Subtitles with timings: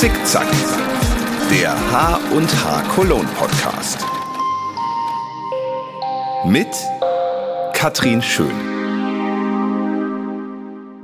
[0.00, 0.48] Zickzack,
[1.50, 3.98] der H und H Cologne Podcast.
[6.46, 6.68] Mit
[7.72, 8.54] Katrin Schön.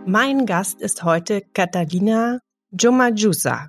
[0.07, 2.39] Mein Gast ist heute Catalina
[2.71, 3.67] Jomajusa.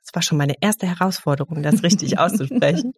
[0.00, 2.94] Das war schon meine erste Herausforderung, das richtig auszusprechen.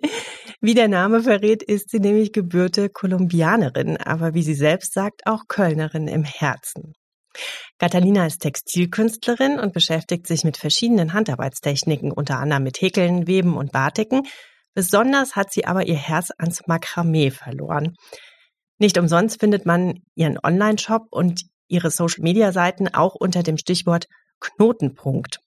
[0.61, 5.49] Wie der Name verrät, ist sie nämlich gebürte Kolumbianerin, aber wie sie selbst sagt, auch
[5.49, 6.95] Kölnerin im Herzen.
[7.79, 13.73] Catalina ist Textilkünstlerin und beschäftigt sich mit verschiedenen Handarbeitstechniken, unter anderem mit Häkeln, Weben und
[13.73, 14.23] Batiken.
[14.75, 17.95] Besonders hat sie aber ihr Herz ans Makramee verloren.
[18.79, 24.07] Nicht umsonst findet man ihren Online-Shop und ihre Social-Media-Seiten auch unter dem Stichwort
[24.41, 25.41] Knotenpunkt.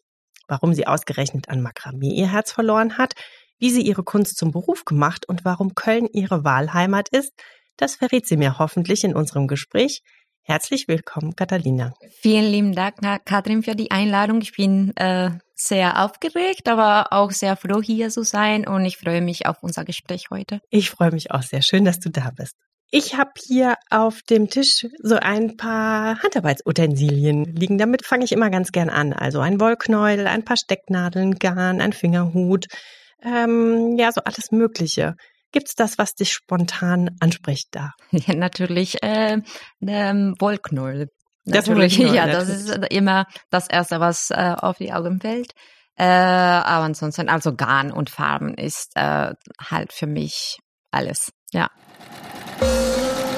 [0.48, 3.14] Warum sie ausgerechnet an Makramee ihr Herz verloren hat,
[3.58, 7.32] wie sie ihre Kunst zum Beruf gemacht und warum Köln ihre Wahlheimat ist,
[7.78, 10.02] das verrät sie mir hoffentlich in unserem Gespräch.
[10.44, 11.94] Herzlich willkommen, Catalina.
[12.20, 14.42] Vielen lieben Dank, Katrin, für die Einladung.
[14.42, 19.22] Ich bin äh, sehr aufgeregt, aber auch sehr froh, hier zu sein und ich freue
[19.22, 20.60] mich auf unser Gespräch heute.
[20.70, 21.62] Ich freue mich auch sehr.
[21.62, 22.56] Schön, dass du da bist.
[22.90, 27.78] Ich habe hier auf dem Tisch so ein paar Handarbeitsutensilien liegen.
[27.78, 29.14] Damit fange ich immer ganz gern an.
[29.14, 32.66] Also ein Wollknäuel, ein paar Stecknadeln, Garn, ein Fingerhut,
[33.24, 35.16] ähm, ja, so alles Mögliche.
[35.52, 37.92] Gibt's das, was dich spontan anspricht da?
[38.12, 39.42] Ja, natürlich äh,
[39.86, 41.10] ähm, Wollknäuel.
[41.44, 45.54] Natürlich, ja, das ist immer das Erste, was äh, auf die Augen fällt.
[45.98, 50.60] Äh, aber ansonsten, also Garn und Farben ist äh, halt für mich
[50.92, 51.68] alles, ja.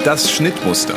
[0.04, 0.96] Das Schnittmuster.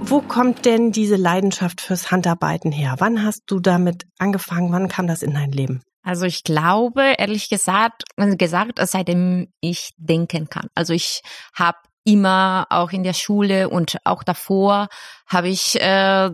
[0.00, 2.96] Wo kommt denn diese Leidenschaft fürs Handarbeiten her?
[2.98, 4.72] Wann hast du damit angefangen?
[4.72, 5.82] Wann kam das in dein Leben?
[6.08, 10.70] Also ich glaube, ehrlich gesagt, gesagt, seitdem ich denken kann.
[10.74, 11.20] Also ich
[11.52, 14.88] habe immer auch in der Schule und auch davor
[15.26, 16.30] habe ich äh,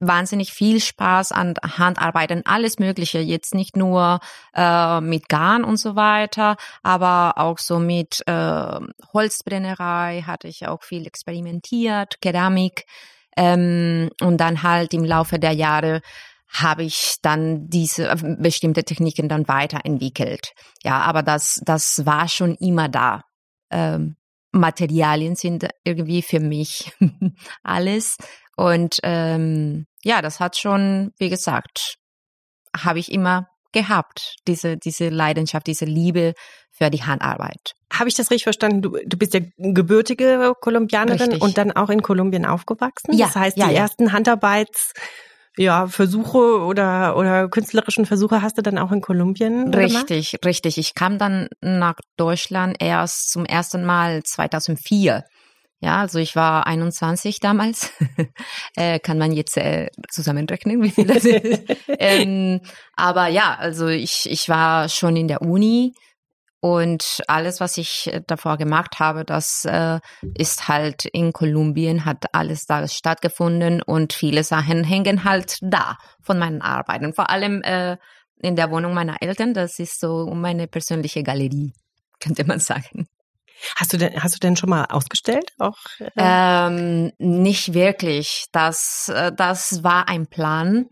[0.00, 3.20] wahnsinnig viel Spaß an Handarbeiten, alles Mögliche.
[3.20, 4.20] Jetzt nicht nur
[4.54, 8.80] äh, mit Garn und so weiter, aber auch so mit äh,
[9.14, 12.84] Holzbrennerei hatte ich auch viel experimentiert, Keramik
[13.34, 16.02] ähm, und dann halt im Laufe der Jahre
[16.54, 20.52] habe ich dann diese äh, bestimmte Techniken dann weiterentwickelt.
[20.82, 23.22] Ja, aber das, das war schon immer da.
[23.70, 24.16] Ähm,
[24.52, 26.92] Materialien sind irgendwie für mich
[27.62, 28.16] alles.
[28.56, 31.96] Und ähm, ja, das hat schon, wie gesagt,
[32.76, 36.34] habe ich immer gehabt, diese, diese Leidenschaft, diese Liebe
[36.70, 37.74] für die Handarbeit.
[37.92, 38.82] Habe ich das richtig verstanden?
[38.82, 41.42] Du, du bist ja gebürtige Kolumbianerin richtig.
[41.42, 43.12] und dann auch in Kolumbien aufgewachsen.
[43.12, 43.80] Ja, das heißt, ja, die ja.
[43.80, 44.92] ersten Handarbeits
[45.56, 50.44] ja, Versuche oder, oder künstlerischen Versuche hast du dann auch in Kolumbien Richtig, gemacht?
[50.44, 50.78] richtig.
[50.78, 55.24] Ich kam dann nach Deutschland erst zum ersten Mal 2004.
[55.80, 57.92] Ja, also ich war 21 damals.
[58.76, 61.62] äh, kann man jetzt äh, zusammenrechnen, wie viel das ist.
[61.98, 62.60] ähm,
[62.96, 65.94] aber ja, also ich, ich war schon in der Uni
[66.64, 70.00] und alles, was ich äh, davor gemacht habe, das äh,
[70.34, 76.38] ist halt in Kolumbien, hat alles da stattgefunden und viele Sachen hängen halt da von
[76.38, 77.12] meinen Arbeiten.
[77.12, 77.98] Vor allem äh,
[78.40, 81.74] in der Wohnung meiner Eltern, das ist so meine persönliche Galerie,
[82.18, 83.08] könnte man sagen.
[83.76, 85.50] Hast du denn, hast du denn schon mal ausgestellt?
[85.58, 86.08] Auch, äh?
[86.16, 88.46] ähm, nicht wirklich.
[88.52, 90.86] Das, äh, das war ein Plan.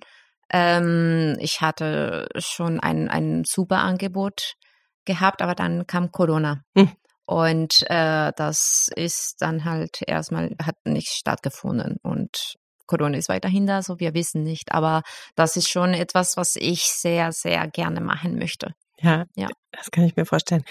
[0.53, 4.57] Ähm, ich hatte schon ein, ein super Angebot
[5.05, 6.63] gehabt, aber dann kam Corona.
[6.77, 6.91] Hm.
[7.25, 11.99] Und äh, das ist dann halt erstmal, hat nicht stattgefunden.
[12.03, 14.73] Und Corona ist weiterhin da, so wir wissen nicht.
[14.73, 15.03] Aber
[15.35, 18.75] das ist schon etwas, was ich sehr, sehr gerne machen möchte.
[19.01, 19.49] Ja, ja.
[19.73, 20.65] das kann ich mir vorstellen.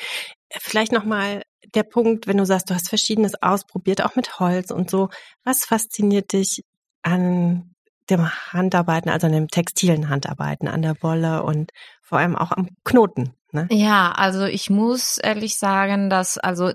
[0.49, 1.41] Vielleicht nochmal
[1.73, 5.09] der Punkt, wenn du sagst, du hast Verschiedenes ausprobiert, auch mit Holz und so.
[5.43, 6.63] Was fasziniert dich
[7.01, 7.75] an
[8.09, 11.71] dem Handarbeiten, also an dem textilen Handarbeiten, an der Wolle und
[12.01, 13.33] vor allem auch am Knoten?
[13.51, 13.67] Ne?
[13.71, 16.71] Ja, also ich muss ehrlich sagen, dass also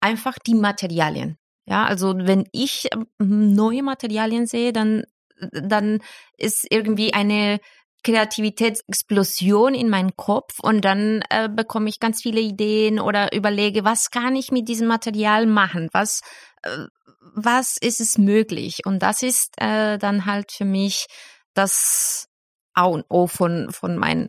[0.00, 1.38] einfach die Materialien.
[1.66, 5.04] Ja, also wenn ich neue Materialien sehe, dann
[5.50, 6.00] dann
[6.36, 7.58] ist irgendwie eine
[8.04, 14.10] Kreativitätsexplosion in meinen Kopf und dann äh, bekomme ich ganz viele Ideen oder überlege, was
[14.10, 15.88] kann ich mit diesem Material machen?
[15.92, 16.20] Was,
[16.62, 16.86] äh,
[17.34, 18.80] was ist es möglich?
[18.84, 21.06] Und das ist äh, dann halt für mich
[21.54, 22.28] das
[22.74, 24.28] A und O von, von, mein,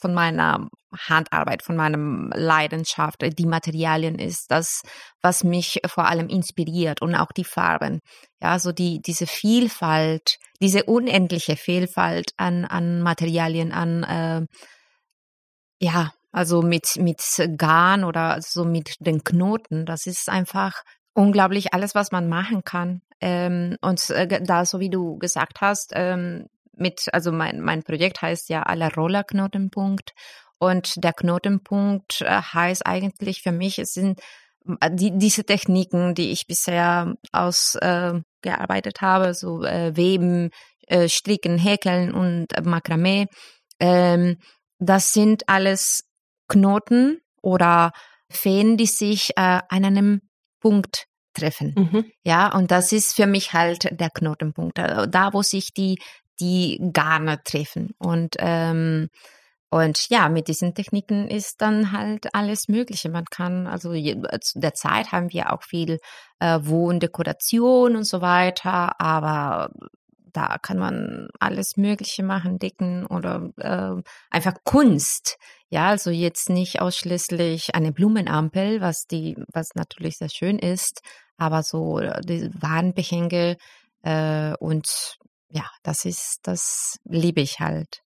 [0.00, 0.68] von meiner
[1.08, 4.82] Handarbeit, von meinem Leidenschaft, die Materialien ist das,
[5.22, 8.00] was mich vor allem inspiriert und auch die Farben.
[8.42, 14.46] Ja, so die, diese Vielfalt, diese unendliche Vielfalt an, an Materialien, an, äh,
[15.80, 17.22] ja, also mit, mit
[17.56, 20.82] Garn oder so mit den Knoten, das ist einfach
[21.14, 23.00] unglaublich alles, was man machen kann.
[23.20, 26.46] Ähm, und äh, da, so wie du gesagt hast, ähm,
[26.80, 30.12] mit, also mein, mein Projekt heißt ja aller Roller Knotenpunkt.
[30.58, 34.20] Und der Knotenpunkt äh, heißt eigentlich für mich, es sind
[34.80, 40.50] äh, die, diese Techniken, die ich bisher ausgearbeitet äh, habe, so äh, Weben,
[40.86, 43.26] äh, Stricken, Häkeln und Makramee,
[43.78, 44.36] ähm,
[44.78, 46.04] das sind alles
[46.48, 47.92] Knoten oder
[48.30, 50.20] Fäden, die sich äh, an einem
[50.60, 51.74] Punkt treffen.
[51.76, 52.04] Mhm.
[52.24, 55.98] Ja, und das ist für mich halt der Knotenpunkt, äh, da wo sich die,
[56.40, 57.90] die Garne treffen.
[57.98, 59.08] Und, ähm,
[59.70, 63.08] und ja, mit diesen Techniken ist dann halt alles Mögliche.
[63.08, 65.98] Man kann, also der Zeit haben wir auch viel
[66.40, 69.70] äh, Wohndekoration und so weiter, aber
[70.32, 75.38] da kann man alles Mögliche machen, Dicken oder äh, einfach Kunst.
[75.68, 81.00] Ja, also jetzt nicht ausschließlich eine Blumenampel, was die, was natürlich sehr schön ist,
[81.36, 83.56] aber so äh, die Warnbehänge
[84.02, 85.16] äh, und
[85.50, 88.02] ja, das ist, das liebe ich halt.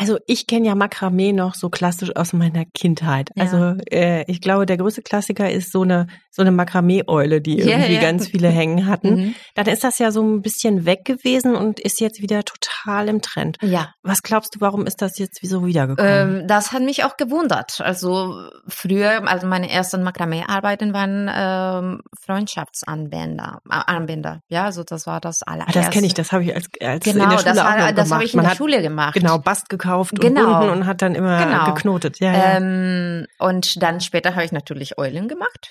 [0.00, 3.28] Also ich kenne ja Makramee noch so klassisch aus meiner Kindheit.
[3.34, 3.44] Ja.
[3.44, 7.70] Also äh, ich glaube, der größte Klassiker ist so eine so eine Makramee-Eule, die yeah,
[7.70, 8.00] irgendwie yeah.
[8.00, 9.14] ganz viele hängen hatten.
[9.14, 9.34] Mhm.
[9.56, 13.20] Dann ist das ja so ein bisschen weg gewesen und ist jetzt wieder total im
[13.20, 13.58] Trend.
[13.60, 13.92] Ja.
[14.02, 16.40] Was glaubst du, warum ist das jetzt so wiedergekommen?
[16.40, 17.80] Ähm, das hat mich auch gewundert.
[17.80, 24.40] Also früher, also meine ersten Makramee-Arbeiten waren ähm, Freundschaftsanbänder, äh, Anbänder.
[24.48, 25.78] Ja, also das war das allererste.
[25.78, 27.76] Ah, das kenne ich, das habe ich als, als genau, in der Schule das, auch
[27.76, 29.14] noch das habe ich in Man der Schule gemacht.
[29.14, 30.62] Genau, Bast gekauft gekauft genau.
[30.64, 31.74] und und hat dann immer genau.
[31.74, 32.20] geknotet.
[32.20, 32.56] Ja, ja.
[32.56, 35.70] Ähm, und dann später habe ich natürlich Eulen gemacht.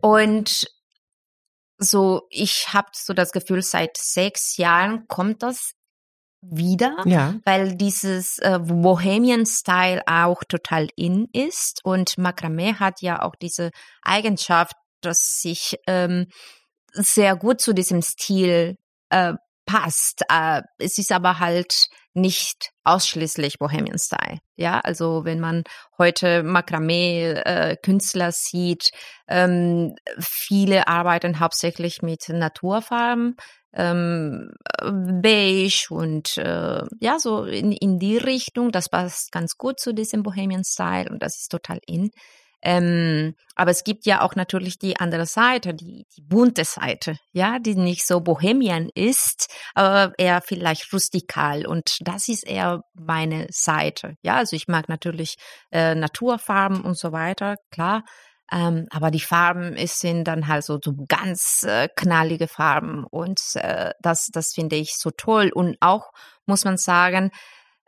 [0.00, 0.66] Und
[1.78, 5.74] so, ich habe so das Gefühl, seit sechs Jahren kommt das
[6.40, 7.34] wieder, ja.
[7.44, 11.80] weil dieses äh, Bohemian-Style auch total in ist.
[11.84, 13.70] Und Makramee hat ja auch diese
[14.02, 16.26] Eigenschaft, dass sich ähm,
[16.92, 18.76] sehr gut zu diesem Stil
[19.10, 19.34] äh,
[19.68, 20.22] passt.
[20.30, 24.38] Äh, es ist aber halt nicht ausschließlich Bohemian Style.
[24.56, 25.62] Ja, also wenn man
[25.98, 28.90] heute Makramee-Künstler äh, sieht,
[29.28, 33.36] ähm, viele arbeiten hauptsächlich mit Naturfarben,
[33.74, 34.50] ähm,
[34.80, 38.72] beige und äh, ja, so in, in die Richtung.
[38.72, 42.10] Das passt ganz gut zu diesem Bohemian Style und das ist total in.
[42.62, 47.58] Ähm, aber es gibt ja auch natürlich die andere Seite, die, die bunte Seite, ja,
[47.58, 51.66] die nicht so bohemian ist, aber eher vielleicht rustikal.
[51.66, 54.14] Und das ist eher meine Seite.
[54.22, 55.36] Ja, also ich mag natürlich
[55.70, 58.04] äh, Naturfarben und so weiter, klar.
[58.50, 63.04] Ähm, aber die Farben sind dann halt so, so ganz äh, knallige Farben.
[63.04, 65.50] Und äh, das, das finde ich so toll.
[65.54, 66.10] Und auch,
[66.46, 67.30] muss man sagen,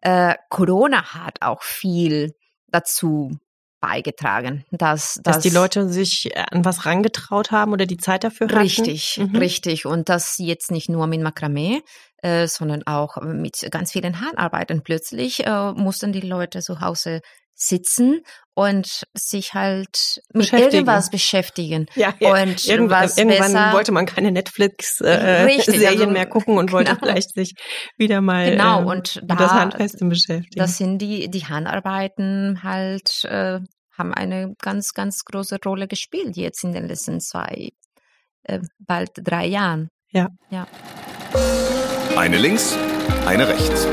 [0.02, 2.34] äh, Corona hat auch viel
[2.68, 3.38] dazu
[3.80, 8.48] beigetragen, dass, dass, dass die Leute sich an was rangetraut haben oder die Zeit dafür
[8.48, 8.58] hatten.
[8.58, 9.36] Richtig, mhm.
[9.36, 9.86] richtig.
[9.86, 11.82] Und das jetzt nicht nur mit Makramee,
[12.22, 14.82] äh, sondern auch mit ganz vielen Handarbeiten.
[14.82, 17.20] Plötzlich äh, mussten die Leute zu Hause
[17.60, 18.22] sitzen
[18.54, 21.86] und sich halt mit irgendwas beschäftigen.
[21.94, 22.42] Ja, ja.
[22.42, 23.72] Und irgendwas irgendwann besser.
[23.72, 27.06] wollte man keine Netflix-Serien äh, also, mehr gucken und wollte genau.
[27.06, 27.54] vielleicht sich
[27.96, 30.58] wieder mal genau, äh, und da, das Handfesten beschäftigen.
[30.58, 33.60] Das sind die, die Handarbeiten halt, äh,
[34.00, 37.70] haben eine ganz, ganz große Rolle gespielt jetzt in den letzten zwei,
[38.44, 39.90] äh, bald drei Jahren.
[40.10, 40.28] Ja.
[40.48, 40.66] ja.
[42.16, 42.76] Eine links,
[43.26, 43.86] eine rechts.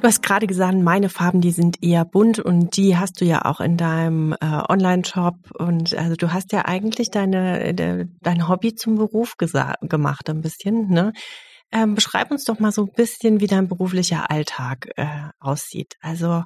[0.00, 3.44] Du hast gerade gesagt, meine Farben, die sind eher bunt und die hast du ja
[3.46, 8.74] auch in deinem äh, Online-Shop und also du hast ja eigentlich deine de, dein Hobby
[8.74, 11.12] zum Beruf gemacht ein bisschen, ne?
[11.72, 15.06] Ähm, beschreib uns doch mal so ein bisschen, wie dein beruflicher Alltag äh,
[15.40, 15.96] aussieht.
[16.00, 16.44] Also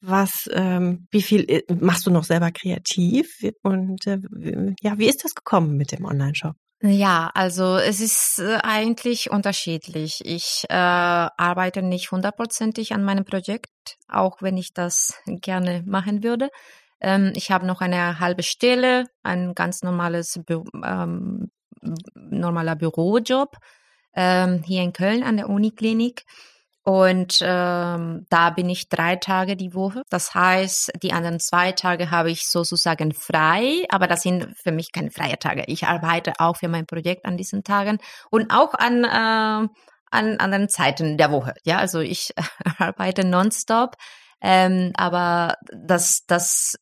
[0.00, 3.28] was, ähm, wie viel äh, machst du noch selber kreativ
[3.62, 4.18] und äh,
[4.80, 6.56] ja, wie ist das gekommen mit dem Online-Shop?
[6.82, 10.22] Ja, also es ist äh, eigentlich unterschiedlich.
[10.24, 16.48] Ich äh, arbeite nicht hundertprozentig an meinem Projekt, auch wenn ich das gerne machen würde.
[17.00, 21.50] Ähm, ich habe noch eine halbe Stelle, ein ganz normales Bü ähm,
[22.14, 23.56] normaler Bürojob
[24.14, 26.24] ähm, hier in Köln an der Uniklinik.
[26.82, 30.02] Und ähm, da bin ich drei Tage die Woche.
[30.08, 34.90] Das heißt, die anderen zwei Tage habe ich sozusagen frei, aber das sind für mich
[34.92, 35.64] keine freie Tage.
[35.66, 37.98] Ich arbeite auch für mein Projekt an diesen Tagen
[38.30, 39.68] und auch an, äh,
[40.10, 41.52] an anderen Zeiten der Woche.
[41.64, 42.32] Ja, also ich
[42.78, 43.96] arbeite nonstop,
[44.40, 46.76] ähm, aber das, das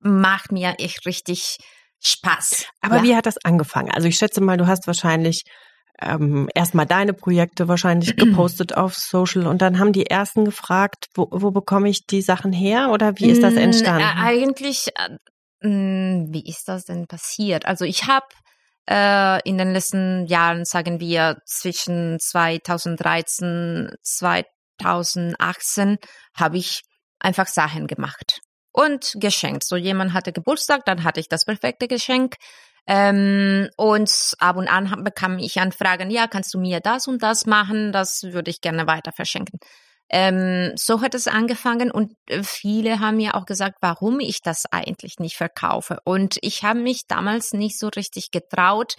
[0.00, 1.58] macht mir echt richtig
[2.00, 2.66] Spaß.
[2.82, 3.02] Aber ja.
[3.02, 3.90] wie hat das angefangen?
[3.90, 5.42] Also ich schätze mal, du hast wahrscheinlich
[6.00, 11.28] ähm, erstmal deine Projekte wahrscheinlich gepostet auf Social und dann haben die ersten gefragt, wo,
[11.30, 14.02] wo bekomme ich die Sachen her oder wie ist das entstanden?
[14.02, 15.16] Eigentlich, äh,
[15.62, 17.66] hm, wie ist das denn passiert?
[17.66, 18.26] Also ich habe
[18.88, 25.98] äh, in den letzten Jahren, sagen wir zwischen 2013, 2018,
[26.34, 26.80] habe ich
[27.18, 28.40] einfach Sachen gemacht
[28.72, 29.64] und geschenkt.
[29.64, 32.36] So jemand hatte Geburtstag, dann hatte ich das perfekte Geschenk.
[32.86, 37.46] Ähm, und ab und an bekam ich Anfragen, ja, kannst du mir das und das
[37.46, 37.92] machen?
[37.92, 39.58] Das würde ich gerne weiter verschenken.
[40.12, 44.64] Ähm, so hat es angefangen und äh, viele haben mir auch gesagt, warum ich das
[44.72, 45.98] eigentlich nicht verkaufe.
[46.04, 48.94] Und ich habe mich damals nicht so richtig getraut,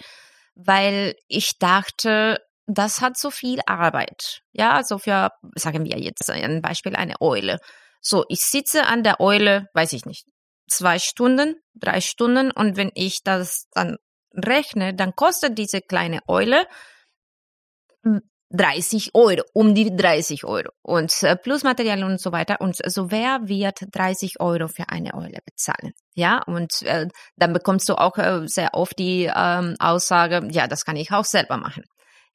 [0.54, 4.40] weil ich dachte, das hat so viel Arbeit.
[4.52, 7.58] Ja, so für, sagen wir jetzt ein Beispiel, eine Eule.
[8.00, 10.26] So, ich sitze an der Eule, weiß ich nicht,
[10.72, 13.96] zwei Stunden, drei Stunden und wenn ich das dann
[14.34, 16.66] rechne, dann kostet diese kleine Eule
[18.52, 22.60] 30 Euro, um die 30 Euro und äh, plus Material und so weiter.
[22.60, 25.92] Und so wer wird 30 Euro für eine Eule bezahlen?
[26.14, 30.84] Ja, und äh, dann bekommst du auch äh, sehr oft die ähm, Aussage, ja, das
[30.84, 31.84] kann ich auch selber machen.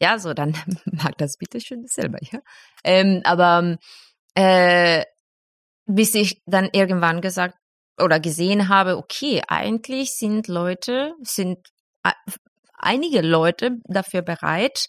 [0.01, 2.39] Ja, so dann mag das bitte schön selber, ja.
[2.84, 3.77] Ähm, aber
[4.34, 5.03] äh,
[5.86, 7.56] bis ich dann irgendwann gesagt
[8.00, 11.60] oder gesehen habe, okay, eigentlich sind Leute, sind
[12.77, 14.86] einige Leute dafür bereit,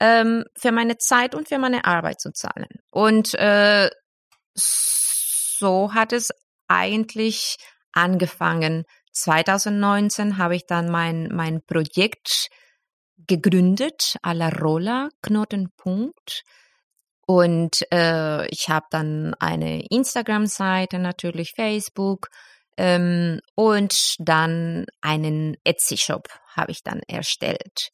[0.00, 2.68] ähm, für meine Zeit und für meine Arbeit zu zahlen.
[2.90, 3.90] Und äh,
[4.54, 6.30] so hat es
[6.68, 7.56] eigentlich
[7.92, 8.84] angefangen.
[9.12, 12.48] 2019 habe ich dann mein, mein Projekt
[13.26, 16.42] gegründet, a la Rolla Knotenpunkt.
[17.30, 22.28] Und äh, ich habe dann eine Instagram-Seite, natürlich Facebook
[22.78, 27.90] ähm, und dann einen Etsy-Shop habe ich dann erstellt,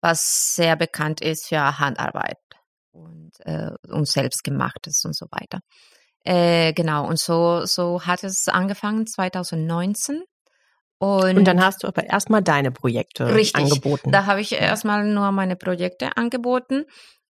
[0.00, 2.38] was sehr bekannt ist für Handarbeit
[2.92, 5.58] und, äh, und selbstgemachtes und so weiter.
[6.22, 10.22] Äh, genau, und so, so hat es angefangen 2019.
[10.98, 14.12] Und, und, dann hast du aber erstmal deine Projekte richtig, angeboten.
[14.12, 16.84] Da habe ich erstmal nur meine Projekte angeboten.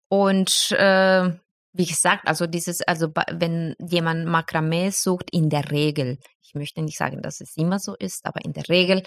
[0.08, 1.30] Und äh,
[1.74, 6.96] wie gesagt, also dieses, also wenn jemand Makramee sucht, in der Regel, ich möchte nicht
[6.96, 9.02] sagen, dass es immer so ist, aber in der Regel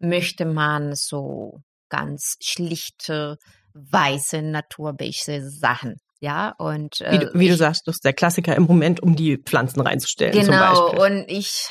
[0.00, 3.38] möchte man so ganz schlichte,
[3.72, 5.96] weiße, naturbeige Sachen.
[6.20, 9.00] Ja, und äh, wie, du, wie ich, du sagst, das ist der Klassiker im Moment,
[9.00, 10.34] um die Pflanzen reinzustellen.
[10.34, 11.68] Genau, und ich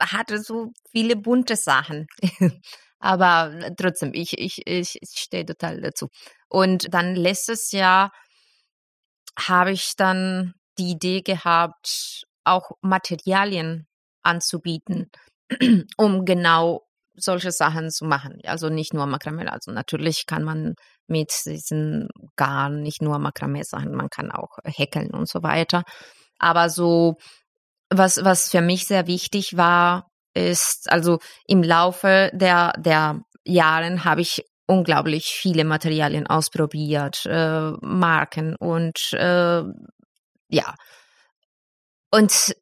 [0.00, 2.08] hatte so viele bunte Sachen.
[2.98, 6.08] aber trotzdem, ich, ich, ich, ich stehe total dazu.
[6.48, 8.10] Und dann letztes Jahr
[9.38, 13.86] habe ich dann die Idee gehabt, auch Materialien
[14.22, 15.10] anzubieten,
[15.96, 16.82] um genau
[17.16, 18.40] solche Sachen zu machen.
[18.44, 19.46] Also nicht nur Makramee.
[19.46, 20.74] Also natürlich kann man
[21.06, 25.84] mit diesen Garn nicht nur Makramee sagen, man kann auch häkeln und so weiter.
[26.38, 27.16] Aber so,
[27.90, 34.22] was, was für mich sehr wichtig war, ist, also im Laufe der, der Jahren habe
[34.22, 39.62] ich unglaublich viele Materialien ausprobiert, äh, Marken und äh,
[40.48, 40.74] ja.
[42.10, 42.54] Und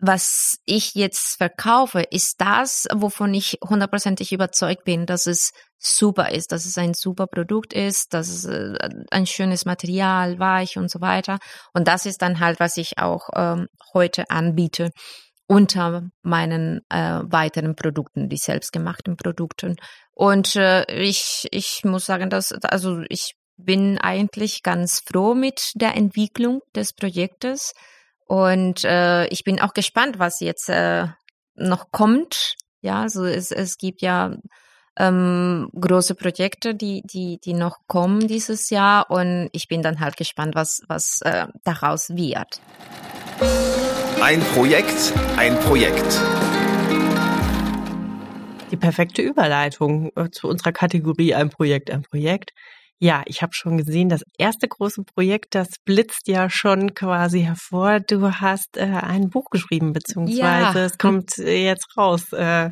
[0.00, 6.52] was ich jetzt verkaufe, ist das, wovon ich hundertprozentig überzeugt bin, dass es super ist,
[6.52, 8.74] dass es ein super Produkt ist, dass es äh,
[9.10, 11.38] ein schönes Material, weich und so weiter.
[11.72, 14.90] Und das ist dann halt, was ich auch ähm, heute anbiete
[15.48, 19.76] unter meinen äh, weiteren Produkten, die selbstgemachten Produkten.
[20.12, 25.96] Und äh, ich, ich muss sagen, dass, also ich bin eigentlich ganz froh mit der
[25.96, 27.72] Entwicklung des Projektes.
[28.26, 31.06] Und äh, ich bin auch gespannt, was jetzt äh,
[31.54, 32.54] noch kommt.
[32.82, 34.36] Ja, also es, es gibt ja
[34.98, 39.10] ähm, große Projekte, die, die, die noch kommen dieses Jahr.
[39.10, 42.60] Und ich bin dann halt gespannt, was, was äh, daraus wird.
[44.20, 46.20] Ein Projekt, ein Projekt.
[48.72, 52.50] Die perfekte Überleitung äh, zu unserer Kategorie ein Projekt, ein Projekt.
[52.98, 58.00] Ja, ich habe schon gesehen, das erste große Projekt, das blitzt ja schon quasi hervor.
[58.00, 60.84] Du hast äh, ein Buch geschrieben, beziehungsweise ja.
[60.84, 62.32] es kommt äh, jetzt raus.
[62.32, 62.70] Äh,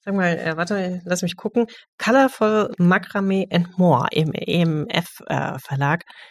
[0.00, 1.66] sag mal, äh, warte, lass mich gucken.
[2.02, 5.58] Colorful Macrame and More im EMF äh.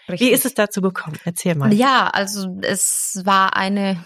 [0.07, 1.17] Wie ist es dazu gekommen?
[1.25, 1.71] Erzähl mal.
[1.71, 4.03] Ja, also es war eine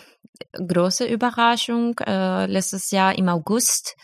[0.54, 1.98] große Überraschung.
[2.00, 3.96] Äh, letztes Jahr im August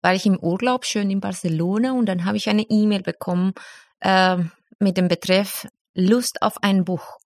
[0.00, 3.52] war ich im Urlaub schön in Barcelona und dann habe ich eine E-Mail bekommen
[4.00, 4.38] äh,
[4.78, 7.18] mit dem Betreff Lust auf ein Buch.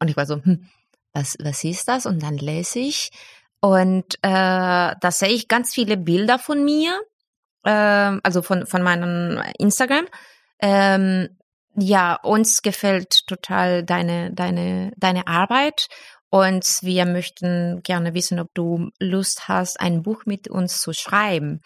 [0.00, 0.68] Und ich war so, hm,
[1.12, 2.06] was, was ist das?
[2.06, 3.10] Und dann lese ich
[3.60, 7.00] und äh, da sehe ich ganz viele Bilder von mir,
[7.64, 10.06] äh, also von, von meinem Instagram.
[10.58, 11.28] Ähm,
[11.76, 15.88] ja, uns gefällt total deine, deine, deine Arbeit
[16.32, 21.60] und wir möchten gerne wissen, ob du Lust hast, ein Buch mit uns zu schreiben.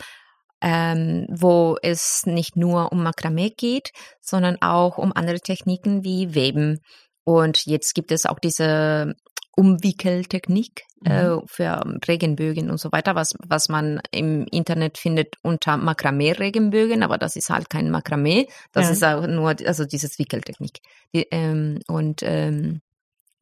[0.62, 3.90] ähm, wo es nicht nur um Makramee geht,
[4.23, 6.80] sondern auch um andere Techniken wie Weben.
[7.25, 9.14] Und jetzt gibt es auch diese
[9.54, 11.38] Umwickeltechnik äh, mhm.
[11.38, 17.18] äh, für Regenbögen und so weiter, was, was man im Internet findet unter Makramee-Regenbögen, aber
[17.18, 18.92] das ist halt kein Makramee, das ja.
[18.92, 20.78] ist auch nur, also dieses Wickeltechnik.
[21.14, 22.80] Die, ähm, und ähm,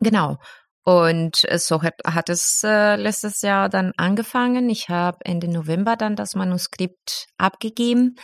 [0.00, 0.38] genau.
[0.84, 4.68] Und so hat, hat es äh, letztes Jahr dann angefangen.
[4.68, 8.16] Ich habe Ende November dann das Manuskript abgegeben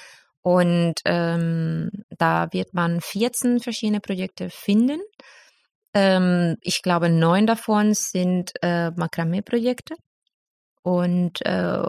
[0.42, 5.00] und ähm, da wird man 14 verschiedene Projekte finden.
[5.94, 9.94] Ähm, ich glaube, neun davon sind äh, Makramee-Projekte
[10.82, 11.82] und äh,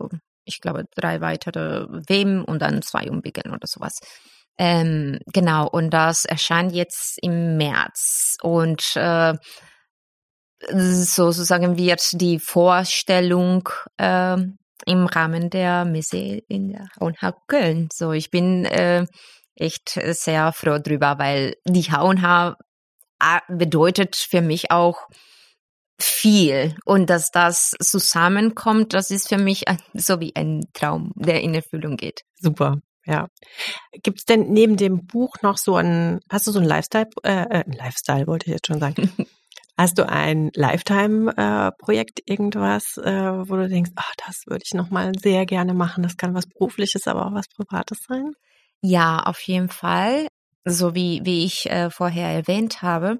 [0.46, 4.00] ich glaube drei weitere Wem und dann zwei Umwickeln oder sowas.
[4.58, 9.34] Ähm, genau, und das erscheint jetzt im März und äh,
[10.70, 14.38] sozusagen wird die Vorstellung äh,
[14.86, 17.90] im Rahmen der Messe in der Hauenha Köln.
[17.94, 19.06] So, ich bin äh,
[19.56, 22.58] echt sehr froh drüber, weil die Hauenha
[23.48, 25.08] bedeutet für mich auch
[26.00, 26.76] viel.
[26.86, 31.98] Und dass das zusammenkommt, das ist für mich so wie ein Traum, der in Erfüllung
[31.98, 32.22] geht.
[32.40, 32.78] Super.
[33.06, 33.28] Ja.
[34.04, 37.62] Gibt es denn neben dem Buch noch so ein, hast du so ein Lifestyle, äh,
[37.62, 39.12] äh Lifestyle wollte ich jetzt schon sagen.
[39.78, 45.12] hast du ein Lifetime-Projekt, äh, irgendwas, äh, wo du denkst, ach, das würde ich nochmal
[45.18, 46.04] sehr gerne machen.
[46.04, 48.34] Das kann was Berufliches, aber auch was Privates sein?
[48.82, 50.28] Ja, auf jeden Fall
[50.66, 53.20] so wie, wie ich äh, vorher erwähnt habe,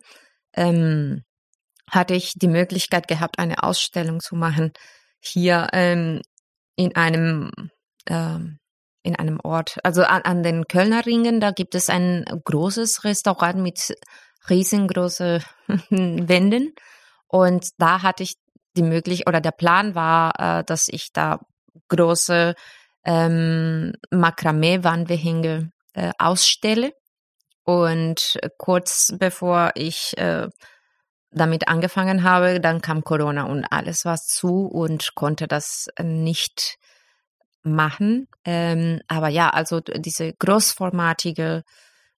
[0.56, 1.24] ähm,
[1.90, 4.72] hatte ich die Möglichkeit gehabt, eine Ausstellung zu machen
[5.20, 6.22] hier ähm,
[6.76, 7.52] in einem
[8.08, 8.58] ähm,
[9.04, 13.58] in einem Ort, also an, an den Kölner Ringen, da gibt es ein großes Restaurant
[13.58, 13.96] mit
[14.50, 15.44] riesengroßen
[15.90, 16.74] Wänden
[17.28, 18.36] und da hatte ich
[18.76, 21.40] die Möglichkeit oder der Plan war, äh, dass ich da
[21.90, 22.56] große
[23.06, 26.94] ähm, Makramee-Wandbehänge äh, ausstelle
[27.64, 30.48] und kurz bevor ich äh,
[31.32, 36.78] damit angefangen habe, dann kam Corona und alles war zu und konnte das nicht
[37.64, 38.28] machen.
[38.44, 41.64] Ähm, aber ja, also diese großformatige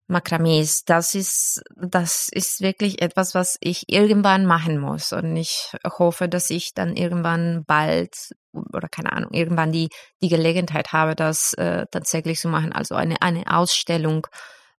[0.08, 5.14] Makramees, das ist, das ist wirklich etwas, was ich irgendwann machen muss.
[5.14, 9.90] Und ich hoffe, dass ich dann irgendwann bald oder keine Ahnung, irgendwann die,
[10.22, 12.72] die Gelegenheit habe, das äh, tatsächlich zu machen.
[12.74, 14.28] Also eine, eine Ausstellung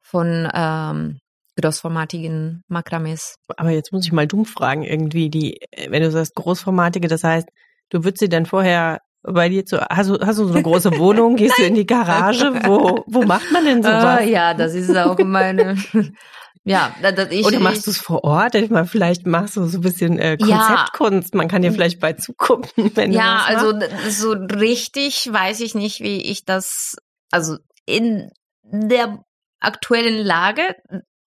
[0.01, 1.19] von ähm,
[1.61, 3.37] großformatigen Makramees.
[3.57, 5.59] Aber jetzt muss ich mal dumm fragen, irgendwie, die,
[5.89, 7.49] wenn du sagst großformatige, das heißt,
[7.91, 10.99] du würdest sie dann vorher bei dir zu, hast du, hast du so eine große
[10.99, 14.23] Wohnung, gehst du in die Garage, wo, wo macht man denn sowas?
[14.23, 15.77] Uh, ja, das ist auch meine,
[16.65, 18.55] ja, das, ich, Oder machst du es vor Ort?
[18.55, 21.35] Ich meine, vielleicht machst du so ein bisschen äh, Konzeptkunst.
[21.35, 21.39] Ja.
[21.39, 25.75] Man kann dir vielleicht bei zugucken, wenn ja, du Ja, also so richtig weiß ich
[25.75, 26.97] nicht, wie ich das,
[27.31, 27.57] also
[27.87, 28.31] in
[28.63, 29.25] der
[29.61, 30.77] aktuellen Lage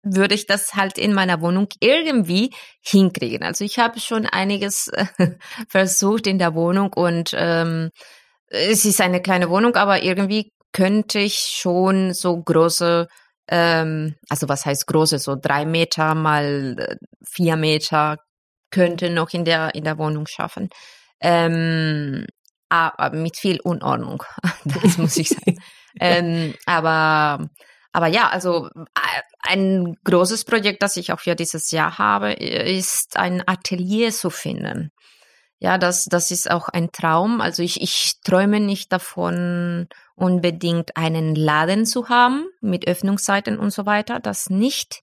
[0.04, 3.42] würde ich das halt in meiner Wohnung irgendwie hinkriegen.
[3.42, 5.06] Also ich habe schon einiges äh,
[5.68, 7.90] versucht in der Wohnung und ähm,
[8.48, 13.08] es ist eine kleine Wohnung, aber irgendwie könnte ich schon so große,
[13.48, 18.18] ähm, also was heißt große, so drei Meter mal äh, vier Meter
[18.70, 20.68] könnte noch in der in der Wohnung schaffen.
[21.20, 22.26] Ähm,
[22.68, 24.24] aber mit viel Unordnung,
[24.64, 25.58] das muss ich sagen.
[26.00, 27.48] ähm, aber
[27.92, 33.16] aber ja, also äh, ein großes Projekt, das ich auch für dieses Jahr habe, ist
[33.16, 34.90] ein Atelier zu finden.
[35.58, 37.40] Ja, das, das ist auch ein Traum.
[37.40, 43.86] Also ich, ich träume nicht davon, unbedingt einen Laden zu haben mit Öffnungszeiten und so
[43.86, 44.20] weiter.
[44.20, 45.00] Das nicht.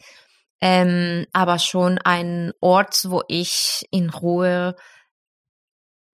[0.62, 4.76] Ähm, aber schon ein Ort, wo ich in Ruhe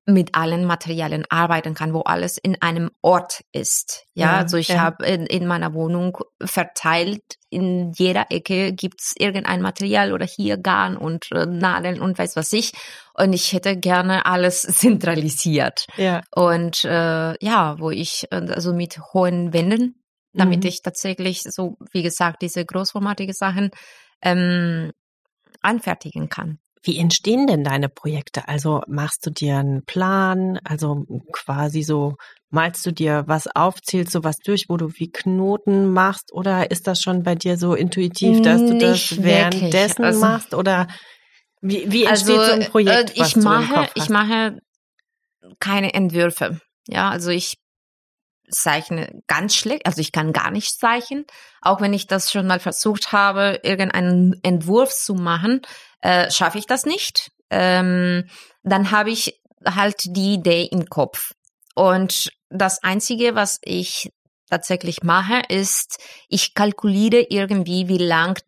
[0.10, 4.06] mit allen Materialien arbeiten kann, wo alles in einem Ort ist.
[4.14, 4.80] Ja, ja also ich ja.
[4.80, 10.96] habe in, in, meiner Wohnung verteilt, in jeder Ecke gibt's irgendein Material oder hier Garn
[10.96, 12.72] und äh, Nadeln und weiß was ich.
[13.16, 15.86] Und ich hätte gerne alles zentralisiert.
[15.98, 16.22] Ja.
[16.34, 20.70] Und äh, ja, wo ich äh, also mit hohen Wänden, damit mhm.
[20.70, 23.72] ich tatsächlich so, wie gesagt, diese großformatige Sachen
[24.22, 24.94] ähm,
[25.62, 26.60] anfertigen kann.
[26.88, 28.48] Wie entstehen denn deine Projekte?
[28.48, 32.16] Also machst du dir einen Plan, also quasi so
[32.50, 36.72] malst du dir was auf, zählst du was durch, wo du wie Knoten machst oder
[36.72, 40.88] ist das schon bei dir so intuitiv, dass du das währenddessen also, machst oder
[41.60, 43.18] wie, wie entsteht also, so ein Projekt?
[43.18, 44.60] Äh, ich mache, ich mache
[45.60, 46.62] keine Entwürfe.
[46.88, 47.58] Ja, also ich
[48.50, 51.26] zeichne ganz schlecht, also ich kann gar nicht zeichnen,
[51.62, 55.62] auch wenn ich das schon mal versucht habe, irgendeinen Entwurf zu machen,
[56.02, 57.32] äh, schaffe ich das nicht.
[57.50, 58.30] Ähm,
[58.64, 61.34] dann habe ich halt die Idee im Kopf.
[61.76, 64.12] Und das Einzige, was ich
[64.50, 68.42] tatsächlich mache, ist, ich kalkuliere irgendwie, wie lang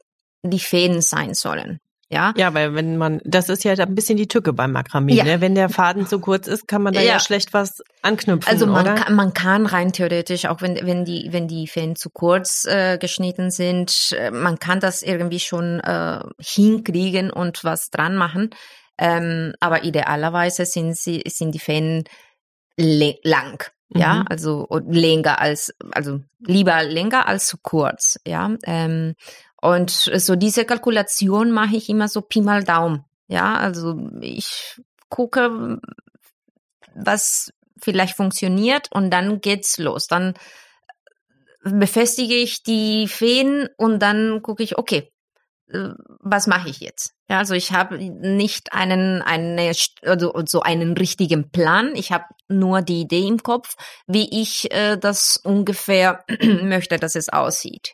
[0.44, 1.80] die Fäden sein sollen.
[2.12, 2.34] Ja.
[2.36, 5.24] Ja, weil wenn man, das ist ja ein bisschen die Tücke beim Makramee, ja.
[5.24, 5.42] ne?
[5.42, 8.52] Wenn der Faden zu kurz ist, kann man da ja, ja schlecht was anknüpfen.
[8.52, 8.96] Also man oder?
[8.96, 12.98] kann, man kann rein theoretisch, auch wenn, wenn die, wenn die Fäden zu kurz äh,
[12.98, 18.50] geschnitten sind, äh, man kann das irgendwie schon äh, hinkriegen und was dran machen.
[18.98, 22.06] Ähm, aber idealerweise sind sie, sind die Fäden
[22.76, 23.64] lang.
[23.92, 24.26] Ja, mhm.
[24.30, 28.56] also länger als, also lieber länger als zu kurz, ja.
[28.64, 29.16] Ähm,
[29.62, 33.06] und so diese Kalkulation mache ich immer so Pi mal Daumen.
[33.28, 35.80] Ja, also ich gucke,
[36.96, 40.08] was vielleicht funktioniert und dann geht's los.
[40.08, 40.34] Dann
[41.64, 45.12] befestige ich die Fäden und dann gucke ich, okay,
[45.72, 47.14] äh, was mache ich jetzt?
[47.30, 49.72] Ja, also ich habe nicht einen, eine,
[50.04, 51.96] also so einen richtigen Plan.
[51.96, 53.76] Ich habe nur die Idee im Kopf,
[54.08, 56.24] wie ich äh, das ungefähr
[56.62, 57.94] möchte, dass es aussieht.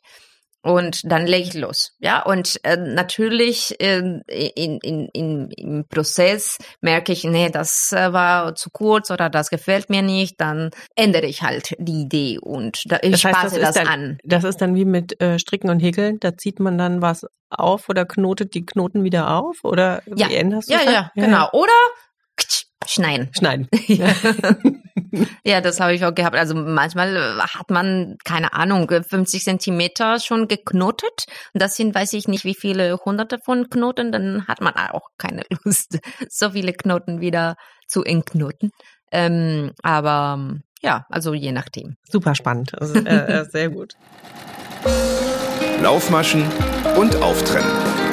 [0.65, 1.91] Und dann lege ich los.
[1.99, 8.11] Ja, und äh, natürlich äh, in, in, in, im Prozess merke ich, nee, das äh,
[8.11, 12.81] war zu kurz oder das gefällt mir nicht, dann ändere ich halt die Idee und
[12.91, 14.17] da, ich das heißt, passe das, das dann, an.
[14.23, 17.87] Das ist dann wie mit äh, Stricken und Häkeln, da zieht man dann was auf
[17.87, 20.29] oder knotet die Knoten wieder auf oder ja.
[20.29, 20.87] wie änderst du ja, das?
[20.87, 21.47] Ja, ja, genau.
[21.53, 21.73] Oder
[22.87, 23.29] schneiden.
[23.37, 23.67] Schneiden.
[25.43, 26.35] ja, das habe ich auch gehabt.
[26.35, 31.25] Also manchmal äh, hat man, keine Ahnung, 50 Zentimeter schon geknotet.
[31.53, 34.11] Und das sind, weiß ich nicht, wie viele hunderte von Knoten.
[34.11, 37.55] Dann hat man auch keine Lust, so viele Knoten wieder
[37.87, 38.71] zu entknoten.
[39.11, 41.95] Ähm, aber ja, also je nachdem.
[42.09, 42.79] Super spannend.
[42.79, 43.93] Also, äh, äh sehr gut.
[45.81, 46.43] Laufmaschen
[46.97, 48.04] und Auftrennen.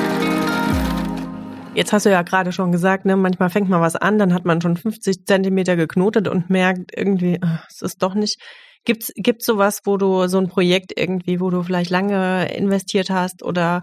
[1.75, 4.45] Jetzt hast du ja gerade schon gesagt, ne, manchmal fängt man was an, dann hat
[4.45, 8.39] man schon 50 Zentimeter geknotet und merkt irgendwie, es ist doch nicht.
[8.85, 13.43] Gibt's gibt's sowas, wo du so ein Projekt irgendwie, wo du vielleicht lange investiert hast
[13.43, 13.83] oder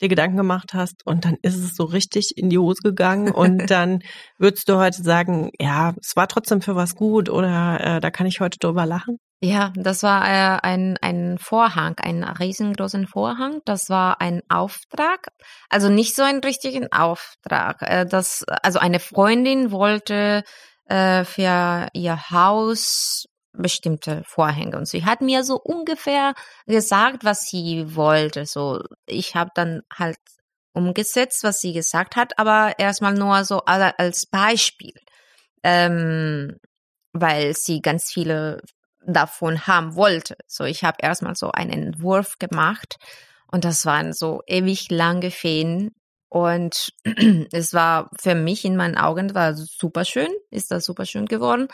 [0.00, 3.58] dir Gedanken gemacht hast und dann ist es so richtig in die Hose gegangen und
[3.70, 4.00] dann
[4.38, 8.26] würdest du heute sagen, ja, es war trotzdem für was gut oder äh, da kann
[8.26, 9.18] ich heute drüber lachen?
[9.40, 13.60] Ja, das war äh, ein, ein Vorhang, ein riesengroßen Vorhang.
[13.66, 15.28] Das war ein Auftrag,
[15.68, 17.82] also nicht so einen richtigen Auftrag.
[17.82, 20.44] Äh, das, also eine Freundin wollte
[20.86, 26.34] äh, für ihr Haus bestimmte Vorhänge und sie hat mir so ungefähr
[26.66, 28.46] gesagt, was sie wollte.
[28.46, 30.18] So, ich habe dann halt
[30.72, 34.94] umgesetzt, was sie gesagt hat, aber erstmal nur so als Beispiel,
[35.62, 36.58] ähm,
[37.12, 38.60] weil sie ganz viele
[39.06, 40.36] davon haben wollte.
[40.46, 42.96] So, ich habe erstmal so einen Entwurf gemacht
[43.52, 45.94] und das waren so ewig lange Fäden
[46.28, 46.92] und
[47.52, 51.68] es war für mich in meinen Augen war super schön, ist das super schön geworden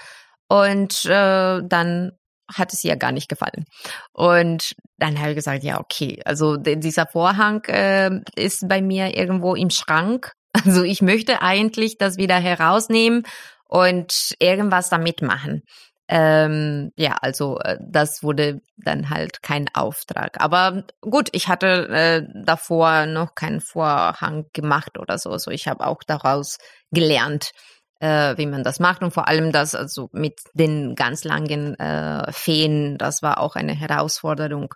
[0.51, 2.13] und äh, dann
[2.53, 3.65] hat es ihr gar nicht gefallen.
[4.13, 9.55] Und dann habe ich gesagt, ja, okay, also dieser Vorhang äh, ist bei mir irgendwo
[9.55, 10.33] im Schrank.
[10.65, 13.23] Also ich möchte eigentlich das wieder herausnehmen
[13.69, 15.63] und irgendwas damit machen.
[16.09, 20.41] Ähm, ja, also äh, das wurde dann halt kein Auftrag.
[20.41, 25.31] Aber gut, ich hatte äh, davor noch keinen Vorhang gemacht oder so.
[25.31, 26.59] Also ich habe auch daraus
[26.91, 27.53] gelernt,
[28.01, 32.33] äh, wie man das macht und vor allem das also mit den ganz langen äh,
[32.33, 34.75] Feen, das war auch eine Herausforderung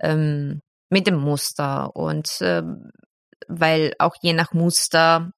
[0.00, 0.60] ähm,
[0.90, 2.62] mit dem Muster und äh,
[3.48, 5.30] weil auch je nach Muster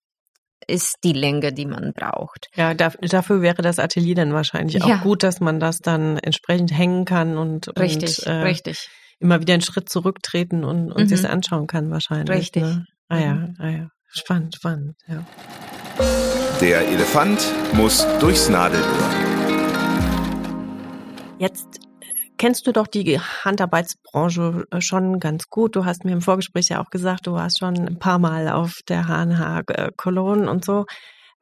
[0.67, 2.49] ist die Länge, die man braucht.
[2.55, 4.97] Ja, dafür wäre das Atelier dann wahrscheinlich auch ja.
[4.97, 8.91] gut, dass man das dann entsprechend hängen kann und, richtig, und, äh, richtig.
[9.19, 11.09] immer wieder einen Schritt zurücktreten und, und mhm.
[11.09, 12.37] sich anschauen kann wahrscheinlich.
[12.37, 12.63] Richtig.
[12.63, 12.85] Ne?
[13.09, 13.57] Ah ja, mhm.
[13.59, 13.89] ah ja.
[14.11, 15.25] Spannend, spannend, ja.
[16.61, 18.85] Der Elefant muss durchs Nadelöhr.
[21.39, 21.79] Jetzt
[22.37, 25.77] kennst du doch die Handarbeitsbranche äh, schon ganz gut.
[25.77, 28.81] Du hast mir im Vorgespräch ja auch gesagt, du warst schon ein paar Mal auf
[28.89, 29.63] der HNH
[29.97, 30.87] Cologne und so.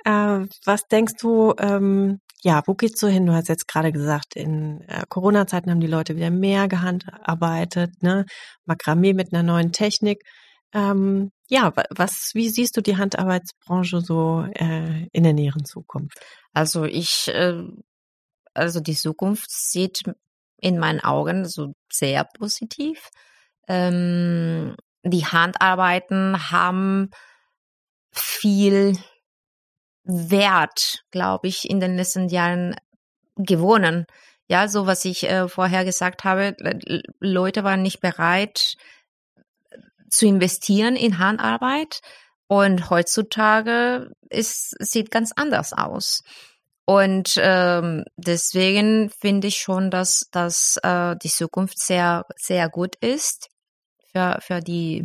[0.05, 3.25] Äh, was denkst du, ähm, ja, wo geht's so hin?
[3.25, 8.27] Du hast jetzt gerade gesagt, in äh, Corona-Zeiten haben die Leute wieder mehr gehandarbeitet, ne?
[8.67, 10.25] Makramee mit einer neuen Technik.
[10.73, 16.19] Ähm, ja, was, wie siehst du die Handarbeitsbranche so äh, in der näheren Zukunft?
[16.53, 17.63] Also ich, äh,
[18.53, 20.03] also die Zukunft sieht
[20.59, 23.11] in meinen Augen so sehr positiv.
[23.69, 27.11] Ähm, die Handarbeiten haben
[28.11, 28.99] viel
[30.05, 32.77] Wert, glaube ich, in den letzten Jahren
[33.37, 34.07] gewonnen.
[34.49, 36.57] Ja, so was ich äh, vorher gesagt habe,
[37.21, 38.77] Leute waren nicht bereit
[40.11, 42.01] zu investieren in Handarbeit
[42.49, 46.23] und heutzutage ist, sieht ganz anders aus.
[46.85, 53.49] Und ähm, deswegen finde ich schon, dass, dass äh, die Zukunft sehr, sehr gut ist
[54.13, 55.05] für, für die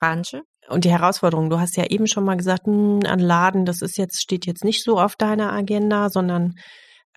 [0.00, 0.42] Branche.
[0.68, 3.98] Und die Herausforderung, du hast ja eben schon mal gesagt, mh, ein Laden, das ist
[3.98, 6.54] jetzt, steht jetzt nicht so auf deiner Agenda, sondern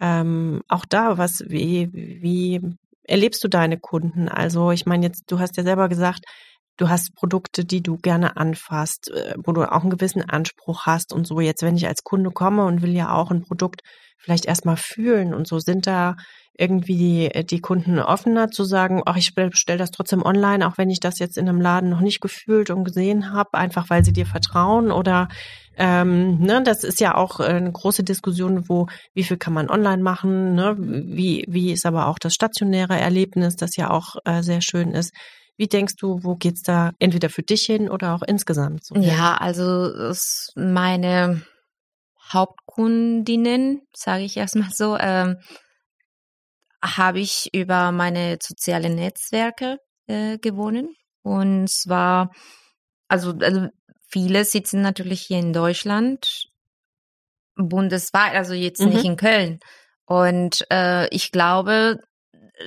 [0.01, 2.61] ähm, auch da, was, wie, wie
[3.03, 4.27] erlebst du deine Kunden?
[4.27, 6.25] Also ich meine jetzt, du hast ja selber gesagt,
[6.77, 11.13] du hast Produkte, die du gerne anfasst, äh, wo du auch einen gewissen Anspruch hast
[11.13, 11.39] und so.
[11.39, 13.81] Jetzt, wenn ich als Kunde komme und will ja auch ein Produkt
[14.17, 16.15] vielleicht erstmal fühlen und so, sind da
[16.57, 20.89] irgendwie die, die Kunden offener zu sagen, ach, ich bestelle das trotzdem online, auch wenn
[20.89, 24.13] ich das jetzt in einem Laden noch nicht gefühlt und gesehen habe, einfach weil sie
[24.13, 25.27] dir vertrauen oder
[25.77, 30.03] ähm, ne, das ist ja auch eine große Diskussion, wo wie viel kann man online
[30.03, 34.61] machen, ne, wie wie ist aber auch das stationäre Erlebnis, das ja auch äh, sehr
[34.61, 35.13] schön ist.
[35.57, 38.85] Wie denkst du, wo geht's da entweder für dich hin oder auch insgesamt?
[38.85, 40.13] So ja, also
[40.55, 41.43] meine
[42.31, 45.37] Hauptkundinnen, sage ich erstmal so, ähm,
[46.83, 50.95] habe ich über meine sozialen Netzwerke äh, gewonnen.
[51.21, 52.31] Und zwar,
[53.07, 53.67] also, also
[54.07, 56.47] viele sitzen natürlich hier in Deutschland,
[57.55, 58.89] bundesweit, also jetzt mhm.
[58.89, 59.59] nicht in Köln.
[60.05, 61.99] Und äh, ich glaube,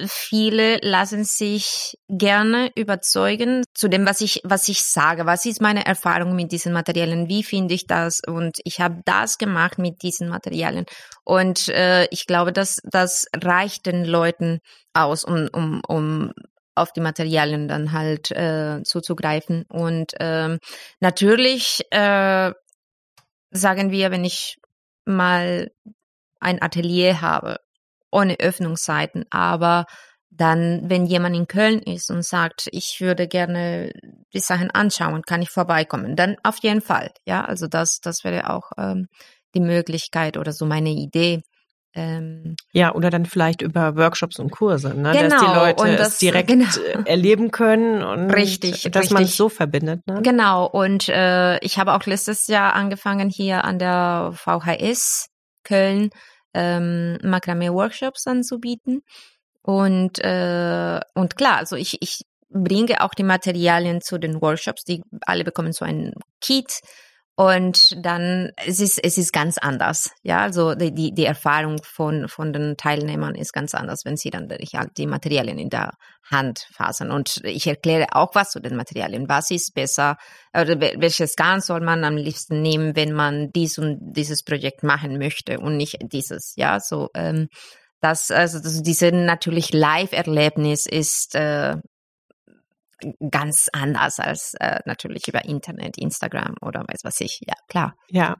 [0.07, 5.27] viele lassen sich gerne überzeugen zu dem, was ich, was ich sage.
[5.27, 7.29] Was ist meine Erfahrung mit diesen Materialien?
[7.29, 8.21] Wie finde ich das?
[8.27, 10.87] Und ich habe das gemacht mit diesen Materialien.
[11.25, 14.61] Und äh, ich glaube, dass das reicht den Leuten
[14.93, 16.33] aus, um, um, um
[16.75, 19.65] auf die Materialien dann halt äh, zuzugreifen.
[19.69, 20.59] Und ähm,
[21.01, 22.53] natürlich äh,
[23.51, 24.57] sagen wir, wenn ich
[25.05, 25.71] mal
[26.41, 27.59] ein Atelier habe
[28.15, 29.25] ohne Öffnungszeiten.
[29.31, 29.85] Aber
[30.31, 33.93] dann, wenn jemand in Köln ist und sagt, ich würde gerne
[34.33, 37.11] die Sachen anschauen, kann ich vorbeikommen, dann auf jeden Fall.
[37.25, 39.07] Ja, also das, das wäre auch ähm,
[39.55, 41.43] die Möglichkeit oder so meine Idee.
[41.97, 45.13] Ähm, ja, oder dann vielleicht über Workshops und Kurse, ne?
[45.13, 46.67] genau, dass die Leute das, es direkt genau.
[47.05, 50.05] erleben können und richtig, dass man es so verbindet.
[50.09, 50.21] Ne?
[50.23, 55.29] Genau, und äh, ich habe auch letztes Jahr angefangen hier an der VHS
[55.63, 56.11] Köln
[56.55, 59.03] ähm, Makramee-Workshops anzubieten.
[59.63, 64.85] Und, äh, und klar, also ich, ich bringe auch die Materialien zu den Workshops.
[64.85, 66.81] Die alle bekommen so ein Kit
[67.37, 70.39] und dann es ist es ist ganz anders, ja.
[70.39, 74.49] Also die die, die Erfahrung von von den Teilnehmern ist ganz anders, wenn sie dann
[74.97, 75.95] die, Materialien in der
[76.31, 77.11] Hand fassen.
[77.11, 79.29] Und ich erkläre auch was zu den Materialien.
[79.29, 80.17] Was ist besser?
[80.57, 85.19] Oder welches Garn soll man am liebsten nehmen, wenn man dies und dieses Projekt machen
[85.19, 86.79] möchte und nicht dieses, ja.
[86.79, 87.49] So ähm,
[88.01, 91.79] das also das, diese natürlich Live-Erlebnis ist äh,
[93.31, 97.41] ganz anders als äh, natürlich über Internet, Instagram oder weiß was ich.
[97.47, 97.95] Ja, klar.
[98.09, 98.37] Ja,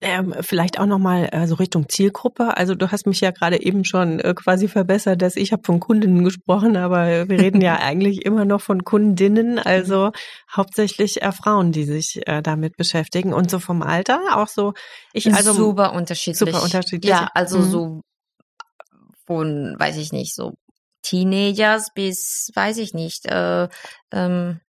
[0.00, 2.56] ähm, vielleicht auch nochmal äh, so Richtung Zielgruppe.
[2.56, 5.80] Also du hast mich ja gerade eben schon äh, quasi verbessert, dass ich habe von
[5.80, 10.12] Kundinnen gesprochen, aber wir reden ja eigentlich immer noch von Kundinnen, also
[10.54, 14.74] hauptsächlich äh, Frauen, die sich äh, damit beschäftigen und so vom Alter auch so.
[15.12, 16.38] Ich also super unterschiedlich.
[16.38, 17.10] Super unterschiedlich.
[17.10, 17.70] Ja, also mhm.
[17.70, 18.00] so
[19.26, 20.54] von, weiß ich nicht, so
[21.04, 23.68] Teenagers bis, weiß ich nicht, äh,
[24.12, 24.60] ähm,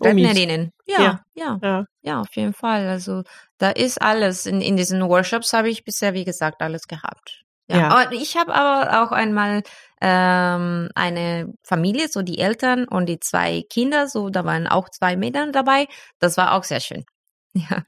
[0.00, 0.72] Rentnerinnen.
[0.86, 2.86] Ja, ja, ja, ja, ja, auf jeden Fall.
[2.86, 3.22] Also
[3.58, 4.46] da ist alles.
[4.46, 7.42] In, in diesen Workshops habe ich bisher, wie gesagt, alles gehabt.
[7.68, 7.88] Ja, ja.
[7.88, 9.62] Aber ich habe aber auch einmal
[10.00, 15.16] ähm, eine Familie, so die Eltern und die zwei Kinder, so da waren auch zwei
[15.16, 15.88] Mädchen dabei.
[16.20, 17.04] Das war auch sehr schön.
[17.54, 17.84] Ja.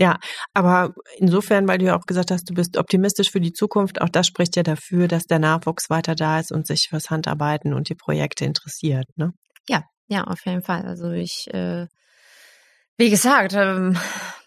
[0.00, 0.20] Ja,
[0.54, 4.08] aber insofern, weil du ja auch gesagt hast, du bist optimistisch für die Zukunft, auch
[4.08, 7.88] das spricht ja dafür, dass der Nachwuchs weiter da ist und sich fürs Handarbeiten und
[7.88, 9.32] die Projekte interessiert, ne?
[9.68, 10.86] Ja, ja, auf jeden Fall.
[10.86, 11.86] Also ich, äh,
[12.96, 13.98] wie gesagt, ähm,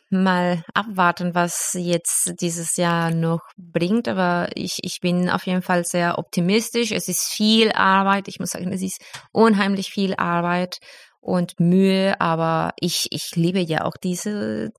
[0.09, 4.07] mal abwarten, was jetzt dieses Jahr noch bringt.
[4.07, 6.91] Aber ich, ich bin auf jeden Fall sehr optimistisch.
[6.91, 8.29] Es ist viel Arbeit.
[8.29, 9.01] Ich muss sagen, es ist
[9.33, 10.79] unheimlich viel Arbeit
[11.19, 12.19] und Mühe.
[12.19, 14.71] Aber ich, ich liebe ja auch diese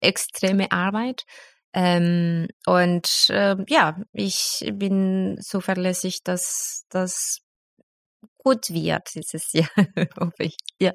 [0.00, 1.24] extreme Arbeit.
[1.72, 7.42] Ähm, und äh, ja, ich bin zuverlässig, dass das
[8.38, 9.68] gut wird dieses Jahr,
[10.18, 10.56] hoffe ich.
[10.80, 10.92] Ja.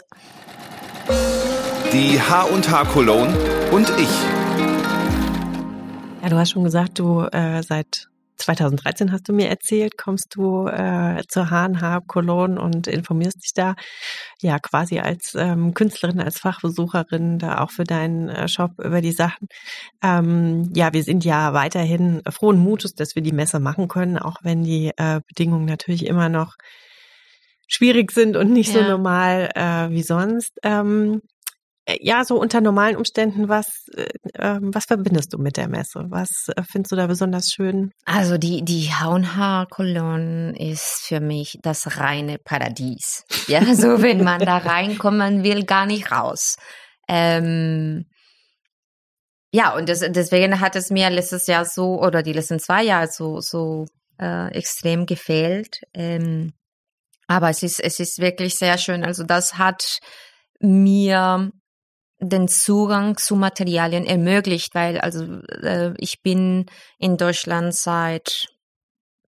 [1.94, 3.34] Die H&H Cologne
[3.72, 4.10] und ich.
[6.22, 10.68] Ja, du hast schon gesagt, du äh, seit 2013 hast du mir erzählt, kommst du
[10.68, 13.76] äh, zur H&H Cologne und informierst dich da
[14.42, 19.12] ja quasi als ähm, Künstlerin, als Fachbesucherin da auch für deinen äh, Shop über die
[19.12, 19.48] Sachen.
[20.04, 24.38] Ähm, ja, wir sind ja weiterhin frohen Mutes, dass wir die Messe machen können, auch
[24.44, 26.56] wenn die äh, Bedingungen natürlich immer noch
[27.68, 28.84] schwierig sind und nicht ja.
[28.84, 30.60] so normal äh, wie sonst.
[30.64, 31.35] Ähm, äh,
[32.02, 34.08] ja, so unter normalen Umständen, was, äh,
[34.40, 36.06] ähm, was verbindest du mit der Messe?
[36.10, 37.92] Was äh, findest du da besonders schön?
[38.06, 43.24] Also die, die Haunhaar Cologne ist für mich das reine Paradies.
[43.48, 46.56] Ja, so wenn man da reinkommt, man will gar nicht raus.
[47.08, 48.06] Ähm,
[49.52, 53.08] ja, und das, deswegen hat es mir letztes Jahr so, oder die letzten zwei Jahre
[53.08, 53.86] so, so
[54.20, 55.82] äh, extrem gefehlt.
[55.94, 56.54] Ähm,
[57.28, 59.04] aber es ist, es ist wirklich sehr schön.
[59.04, 60.00] Also das hat
[60.60, 61.52] mir
[62.30, 65.24] den Zugang zu Materialien ermöglicht, weil also
[65.62, 66.66] äh, ich bin
[66.98, 68.48] in Deutschland seit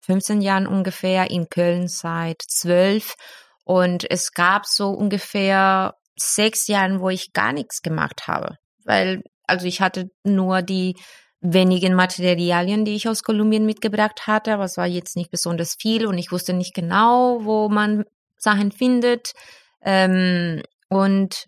[0.00, 3.14] 15 Jahren ungefähr, in Köln seit 12
[3.64, 9.66] und es gab so ungefähr sechs Jahren, wo ich gar nichts gemacht habe, weil also
[9.66, 10.96] ich hatte nur die
[11.40, 16.06] wenigen Materialien, die ich aus Kolumbien mitgebracht hatte, aber es war jetzt nicht besonders viel
[16.06, 18.04] und ich wusste nicht genau, wo man
[18.36, 19.32] Sachen findet.
[19.82, 21.46] Ähm, und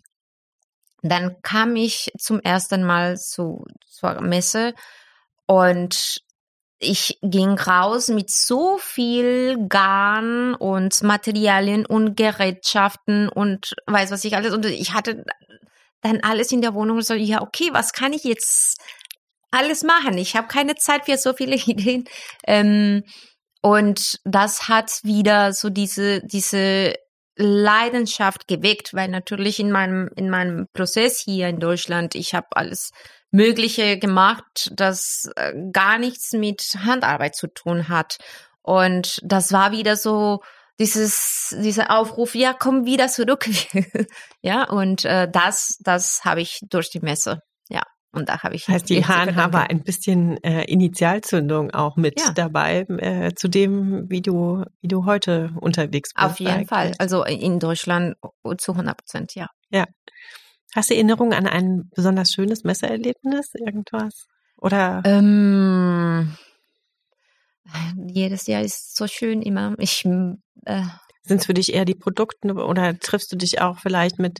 [1.01, 4.73] dann kam ich zum ersten Mal zu, zur Messe
[5.45, 6.21] und
[6.79, 14.35] ich ging raus mit so viel Garn und Materialien und Gerätschaften und weiß was ich
[14.35, 14.53] alles.
[14.53, 15.25] Und ich hatte
[16.01, 18.79] dann alles in der Wohnung und so, ja, okay, was kann ich jetzt
[19.51, 20.17] alles machen?
[20.17, 22.05] Ich habe keine Zeit für so viele Ideen.
[22.47, 23.03] Ähm,
[23.61, 26.95] und das hat wieder so diese, diese
[27.39, 32.91] Leidenschaft geweckt, weil natürlich in meinem, in meinem Prozess hier in Deutschland, ich habe alles
[33.31, 38.17] Mögliche gemacht, das äh, gar nichts mit Handarbeit zu tun hat.
[38.61, 40.41] Und das war wieder so
[40.79, 43.47] dieses, dieser Aufruf, ja, komm wieder zurück.
[44.41, 47.41] ja, und äh, das, das habe ich durch die Messe
[48.11, 48.67] und da habe ich.
[48.67, 52.31] Heißt, die HNH war ein bisschen äh, Initialzündung auch mit ja.
[52.31, 56.25] dabei, äh, zu dem, wie du, wie du heute unterwegs bist.
[56.25, 56.65] Auf jeden.
[56.65, 56.93] Fall.
[56.97, 58.15] Also in Deutschland
[58.57, 59.47] zu 100 Prozent, ja.
[59.69, 59.85] Ja.
[60.75, 64.27] Hast du Erinnerungen an ein besonders schönes Messerlebnis, irgendwas?
[64.57, 65.01] Oder?
[65.05, 66.35] Ähm,
[68.07, 69.75] jedes Jahr ist so schön immer.
[69.77, 70.05] Ich,
[70.65, 70.83] äh,
[71.23, 74.39] Sind es für dich eher die Produkte oder triffst du dich auch vielleicht mit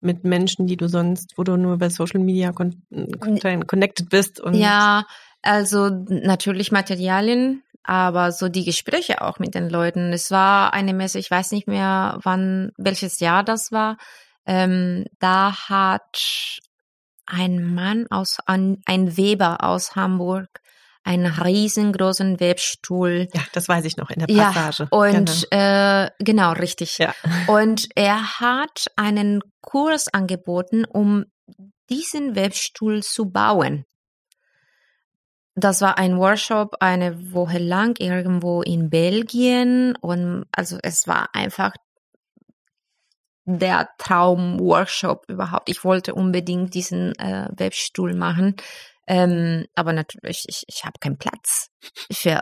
[0.00, 2.82] mit Menschen, die du sonst, wo du nur über Social Media con
[3.66, 4.40] connected bist?
[4.40, 5.04] Und ja,
[5.42, 10.12] also natürlich Materialien, aber so die Gespräche auch mit den Leuten.
[10.12, 13.96] Es war eine Messe, ich weiß nicht mehr, wann, welches Jahr das war.
[14.46, 16.60] Ähm, da hat
[17.26, 20.48] ein Mann aus, ein, ein Weber aus Hamburg
[21.02, 23.28] einen riesengroßen Webstuhl.
[23.32, 24.88] Ja, das weiß ich noch in der Passage.
[24.90, 26.98] Ja, und genau, äh, genau richtig.
[26.98, 27.14] Ja.
[27.46, 31.24] Und er hat einen Kurs angeboten, um
[31.88, 33.84] diesen Webstuhl zu bauen.
[35.56, 41.72] Das war ein Workshop eine Woche lang irgendwo in Belgien und also es war einfach
[43.44, 45.68] der Traum-Workshop überhaupt.
[45.68, 48.54] Ich wollte unbedingt diesen äh, Webstuhl machen.
[49.10, 51.70] Ähm, aber natürlich, ich, ich habe keinen Platz
[52.12, 52.40] für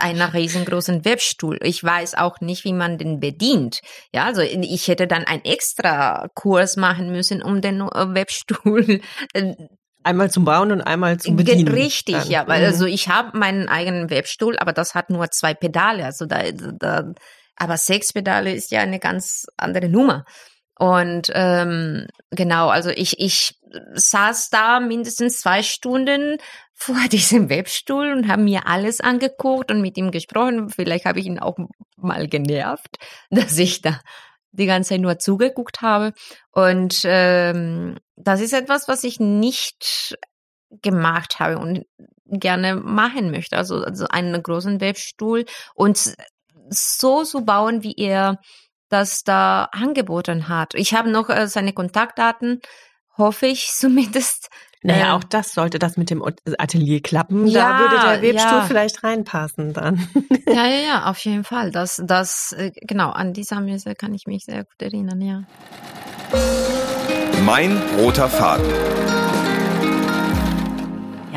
[0.00, 1.60] einen riesengroßen Webstuhl.
[1.62, 3.78] Ich weiß auch nicht, wie man den bedient.
[4.12, 9.00] Ja, also ich hätte dann einen extra Kurs machen müssen, um den äh, Webstuhl
[9.32, 9.54] äh,
[10.02, 11.68] Einmal zum Bauen und einmal zum Bedienen.
[11.68, 12.30] Richtig, dann.
[12.30, 12.48] ja.
[12.48, 12.92] Weil, also mhm.
[12.92, 16.04] ich habe meinen eigenen Webstuhl, aber das hat nur zwei Pedale.
[16.04, 17.12] Also da, da,
[17.56, 20.24] aber sechs Pedale ist ja eine ganz andere Nummer.
[20.78, 23.58] Und ähm, genau, also ich, ich
[23.94, 26.38] saß da mindestens zwei Stunden
[26.74, 30.68] vor diesem Webstuhl und habe mir alles angeguckt und mit ihm gesprochen.
[30.68, 31.58] Vielleicht habe ich ihn auch
[31.96, 32.96] mal genervt,
[33.30, 34.00] dass ich da
[34.52, 36.12] die ganze Zeit nur zugeguckt habe.
[36.52, 40.16] Und ähm, das ist etwas, was ich nicht
[40.82, 41.86] gemacht habe und
[42.26, 43.56] gerne machen möchte.
[43.56, 46.14] Also, also einen großen Webstuhl und
[46.70, 48.38] so zu bauen, wie er
[48.88, 50.74] das da angeboten hat.
[50.74, 52.60] Ich habe noch äh, seine Kontaktdaten,
[53.16, 54.48] hoffe ich zumindest.
[54.82, 56.24] Naja, äh, auch das sollte das mit dem
[56.58, 57.46] Atelier klappen.
[57.48, 58.64] Ja, da würde der Webstuhl ja.
[58.64, 60.08] vielleicht reinpassen dann.
[60.46, 61.72] Ja, ja, ja, auf jeden Fall.
[61.72, 65.42] Das, das, äh, genau, an dieser Messe kann ich mich sehr gut erinnern, ja.
[67.44, 69.27] Mein roter Faden.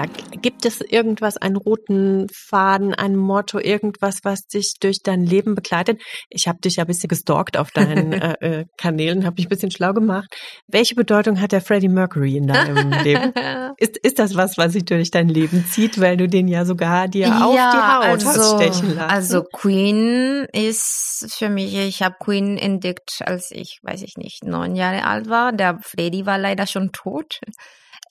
[0.01, 5.55] Ja, gibt es irgendwas, einen roten Faden, ein Motto, irgendwas, was dich durch dein Leben
[5.55, 6.01] begleitet?
[6.29, 9.49] Ich habe dich ja ein bisschen gestalkt auf deinen äh, äh, Kanälen, habe mich ein
[9.49, 10.35] bisschen schlau gemacht.
[10.67, 13.33] Welche Bedeutung hat der Freddie Mercury in deinem Leben?
[13.77, 17.07] Ist, ist das was, was sich durch dein Leben zieht, weil du den ja sogar
[17.07, 19.09] dir ja, auf die Haut also, hast stechen lassen?
[19.09, 24.75] Also Queen ist für mich, ich habe Queen entdeckt, als ich, weiß ich nicht, neun
[24.75, 25.51] Jahre alt war.
[25.51, 27.39] Der Freddie war leider schon tot.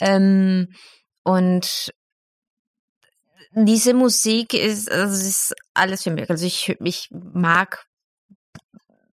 [0.01, 0.68] Ähm,
[1.25, 1.93] und
[3.53, 6.31] diese Musik ist, also ist alles für mich.
[6.31, 7.87] Also ich, ich mag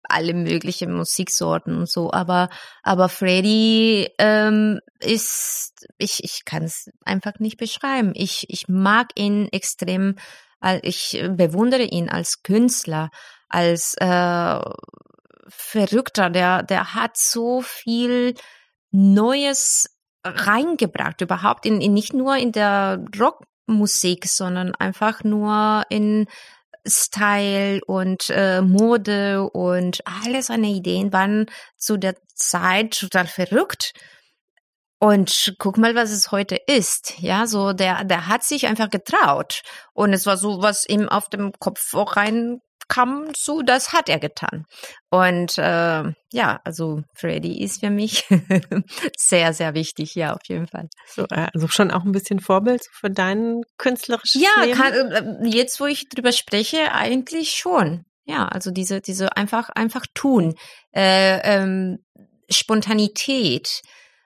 [0.04, 2.12] alle möglichen Musiksorten und so.
[2.12, 2.48] Aber,
[2.82, 8.12] aber Freddy ähm, ist, ich, ich kann es einfach nicht beschreiben.
[8.14, 10.16] Ich, ich mag ihn extrem,
[10.82, 13.10] ich bewundere ihn als Künstler,
[13.48, 14.60] als äh,
[15.48, 16.30] Verrückter.
[16.30, 18.34] Der, der hat so viel
[18.90, 19.91] Neues
[20.24, 26.26] reingebracht, überhaupt in, in nicht nur in der Rockmusik, sondern einfach nur in
[26.86, 31.46] Style und äh, Mode und alle seine Ideen waren
[31.76, 33.92] zu der Zeit total verrückt.
[34.98, 37.18] Und guck mal, was es heute ist.
[37.18, 39.62] Ja, so der, der hat sich einfach getraut.
[39.94, 42.60] Und es war so, was ihm auf dem Kopf rein
[42.92, 44.66] kam so, das hat er getan.
[45.10, 48.28] Und äh, ja, also Freddy ist für mich
[49.16, 50.88] sehr, sehr wichtig, ja, auf jeden Fall.
[51.06, 54.78] So, äh, also schon auch ein bisschen Vorbild für dein künstlerisches ja, Leben?
[54.78, 58.04] Ja, äh, jetzt, wo ich drüber spreche, eigentlich schon.
[58.24, 60.54] Ja, also diese, diese einfach, einfach tun,
[60.94, 61.98] äh, ähm,
[62.50, 63.80] Spontanität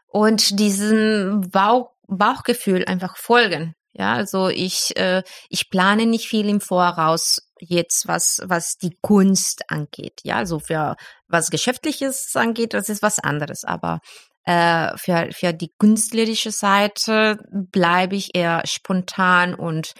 [0.09, 3.75] und diesem Bauch, Bauchgefühl einfach folgen.
[3.93, 9.62] Ja, also ich, äh, ich plane nicht viel im Voraus jetzt, was, was die Kunst
[9.68, 10.20] angeht.
[10.24, 10.96] Ja, also für
[11.28, 13.64] was Geschäftliches angeht, das ist was anderes.
[13.64, 14.00] Aber
[14.44, 19.92] äh, für, für die künstlerische Seite bleibe ich eher spontan und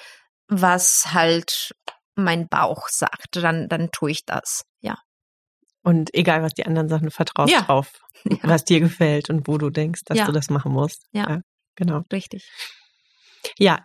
[0.48, 1.72] was halt
[2.14, 4.62] mein Bauch sagt, dann, dann tue ich das.
[4.80, 4.96] Ja.
[5.82, 7.62] Und egal, was die anderen Sachen, vertraust ja.
[7.62, 7.92] drauf,
[8.24, 8.38] ja.
[8.42, 10.26] was dir gefällt und wo du denkst, dass ja.
[10.26, 11.02] du das machen musst.
[11.12, 11.28] Ja.
[11.28, 11.40] ja.
[11.76, 12.02] Genau.
[12.11, 12.48] Richtig.
[13.59, 13.80] Ja,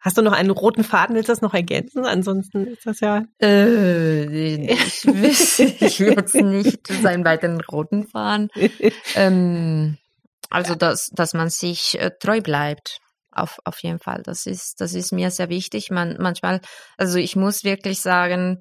[0.00, 1.16] Hast du noch einen roten Faden?
[1.16, 2.04] Willst du das noch ergänzen?
[2.04, 3.24] Ansonsten ist das ja.
[3.42, 5.04] Äh, ich
[6.00, 8.48] will, jetzt nicht seinen weiteren roten Faden.
[9.16, 9.98] Ähm,
[10.50, 12.98] also, dass, dass man sich äh, treu bleibt.
[13.32, 14.22] Auf, auf jeden Fall.
[14.24, 15.90] Das ist, das ist mir sehr wichtig.
[15.90, 16.60] Man, manchmal,
[16.96, 18.58] also ich muss wirklich sagen,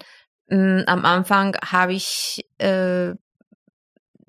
[0.47, 3.13] mh, am Anfang habe ich äh,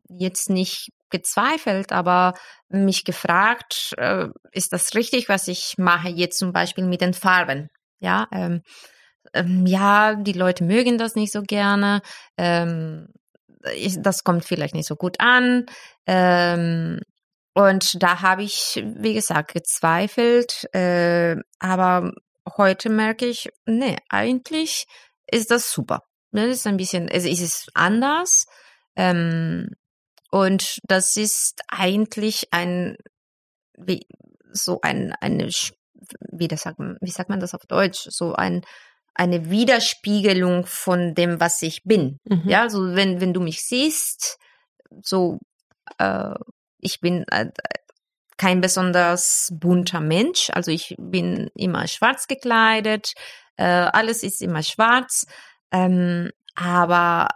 [0.09, 2.35] jetzt nicht gezweifelt, aber
[2.69, 7.69] mich gefragt, äh, ist das richtig, was ich mache jetzt zum Beispiel mit den Farben?
[8.01, 8.63] Ja, ähm,
[9.35, 12.03] ähm, ja, die Leute mögen das nicht so gerne.
[12.37, 13.09] Ähm,
[13.75, 15.67] ich, das kommt vielleicht nicht so gut an.
[16.07, 17.01] Ähm,
[17.55, 20.73] und da habe ich, wie gesagt, gezweifelt.
[20.75, 22.13] Äh, aber
[22.57, 24.87] heute merke ich, nee, eigentlich
[25.27, 26.03] ist das super.
[26.31, 28.47] Das ist ein bisschen, es ist anders.
[28.97, 29.71] Ähm,
[30.31, 32.97] und das ist eigentlich ein,
[33.77, 34.07] wie,
[34.53, 35.51] so ein, eine,
[36.31, 38.07] wie, das sagt, wie sagt man das auf Deutsch?
[38.11, 38.63] So ein,
[39.15, 42.19] eine Widerspiegelung von dem, was ich bin.
[42.25, 42.43] Mhm.
[42.45, 44.39] Ja, so wenn, wenn du mich siehst,
[45.03, 45.39] so,
[45.99, 46.35] äh,
[46.81, 47.51] ich bin äh,
[48.37, 53.15] kein besonders bunter Mensch, also ich bin immer schwarz gekleidet,
[53.57, 55.27] äh, alles ist immer schwarz,
[55.73, 57.29] ähm, aber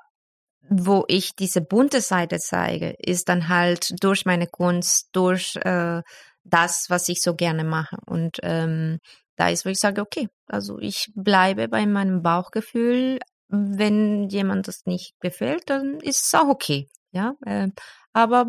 [0.73, 6.03] wo ich diese bunte Seite zeige, ist dann halt durch meine Kunst, durch äh,
[6.45, 7.97] das, was ich so gerne mache.
[8.07, 8.99] Und ähm,
[9.37, 13.19] da ist, wo ich sage, okay, also ich bleibe bei meinem Bauchgefühl.
[13.49, 16.89] Wenn jemand das nicht gefällt, dann ist es auch okay.
[17.13, 17.69] Ja, äh,
[18.15, 18.47] aber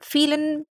[0.00, 0.64] vielen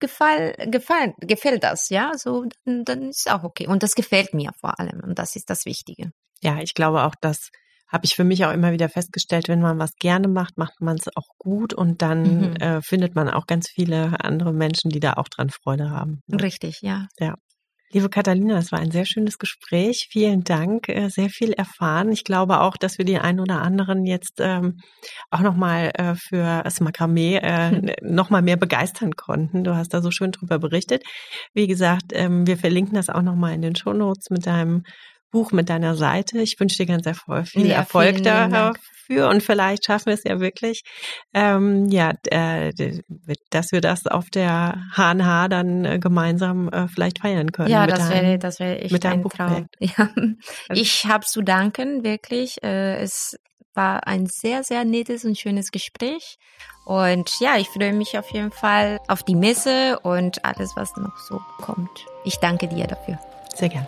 [0.00, 3.66] gefall, gefall, gefällt das, ja, so dann, dann ist es auch okay.
[3.66, 5.00] Und das gefällt mir vor allem.
[5.02, 6.12] Und das ist das Wichtige.
[6.42, 7.50] Ja, ich glaube auch, dass
[7.90, 10.96] habe ich für mich auch immer wieder festgestellt, wenn man was gerne macht, macht man
[10.96, 12.56] es auch gut und dann mhm.
[12.56, 16.20] äh, findet man auch ganz viele andere Menschen, die da auch dran Freude haben.
[16.30, 17.06] Richtig, ja.
[17.18, 17.34] Ja.
[17.92, 20.06] Liebe Catalina, es war ein sehr schönes Gespräch.
[20.12, 22.12] Vielen Dank, äh, sehr viel erfahren.
[22.12, 24.76] Ich glaube auch, dass wir die einen oder anderen jetzt ähm,
[25.28, 29.64] auch nochmal äh, für das Makramee äh, nochmal mehr begeistern konnten.
[29.64, 31.02] Du hast da so schön drüber berichtet.
[31.52, 34.84] Wie gesagt, ähm, wir verlinken das auch nochmal in den Shownotes mit deinem
[35.30, 36.38] Buch mit deiner Seite.
[36.38, 37.06] Ich wünsche dir ganz
[37.48, 40.82] viel ja, Erfolg dafür und vielleicht schaffen wir es ja wirklich,
[41.34, 42.72] ähm, ja, äh,
[43.50, 47.70] dass wir das auf der HNH dann äh, gemeinsam äh, vielleicht feiern können.
[47.70, 49.66] Ja, das wäre, das wäre echt mit ein Traum.
[49.80, 50.10] Ja.
[50.72, 52.62] Ich habe zu danken, wirklich.
[52.62, 53.36] Äh, es
[53.74, 56.36] war ein sehr, sehr nettes und schönes Gespräch.
[56.84, 61.16] Und ja, ich freue mich auf jeden Fall auf die Messe und alles, was noch
[61.28, 62.06] so kommt.
[62.24, 63.18] Ich danke dir dafür.
[63.54, 63.86] Sehr gern.